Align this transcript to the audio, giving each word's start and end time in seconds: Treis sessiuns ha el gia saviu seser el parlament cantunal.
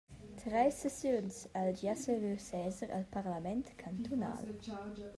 Treis 0.43 0.79
sessiuns 0.85 1.37
ha 1.53 1.61
el 1.67 1.69
gia 1.83 1.95
saviu 2.05 2.41
seser 2.49 2.93
el 3.01 3.07
parlament 3.15 3.67
cantunal. 3.87 4.55